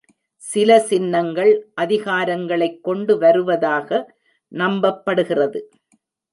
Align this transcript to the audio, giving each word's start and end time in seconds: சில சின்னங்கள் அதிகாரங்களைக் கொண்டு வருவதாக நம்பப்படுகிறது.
சில 0.43 0.79
சின்னங்கள் 0.79 1.51
அதிகாரங்களைக் 1.81 2.81
கொண்டு 2.81 3.17
வருவதாக 3.17 3.89
நம்பப்படுகிறது. 4.51 5.61